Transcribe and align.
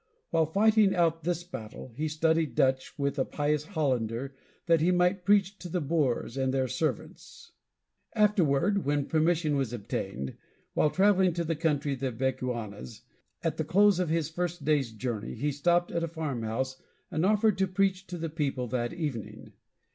While 0.31 0.47
fighting 0.47 0.95
out 0.95 1.25
this 1.25 1.43
battle, 1.43 1.93
he 1.95 2.07
studied 2.07 2.55
Dutch 2.55 2.97
with 2.97 3.19
a 3.19 3.23
pious 3.23 3.65
Hollander, 3.65 4.33
that 4.65 4.81
he 4.81 4.89
might 4.89 5.25
preach 5.25 5.59
to 5.59 5.69
the 5.69 5.79
Boers 5.79 6.37
and 6.37 6.51
their 6.51 6.67
servants. 6.67 7.51
Afterward, 8.15 8.83
when 8.83 9.05
permission 9.05 9.55
was 9.55 9.73
obtained, 9.73 10.37
while 10.73 10.89
traveling 10.89 11.33
to 11.33 11.43
the 11.43 11.55
country 11.55 11.93
of 11.93 11.99
the 11.99 12.11
Bechuanas, 12.11 13.01
at 13.43 13.57
the 13.57 13.63
close 13.63 13.99
of 13.99 14.09
his 14.09 14.27
first 14.27 14.65
day's 14.65 14.91
journey 14.91 15.35
he 15.35 15.51
stopped 15.51 15.91
at 15.91 16.03
a 16.03 16.07
farmhouse 16.07 16.81
and 17.11 17.23
offered 17.23 17.59
to 17.59 17.67
preach 17.67 18.07
to 18.07 18.17
the 18.17 18.27
people 18.31 18.65
that 18.69 18.93
evening. 18.93 19.53